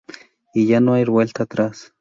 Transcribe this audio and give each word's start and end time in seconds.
Y 0.55 0.65
ya 0.65 0.79
no 0.81 0.95
hay 0.95 1.05
vuelta 1.05 1.43
atrás. 1.43 1.89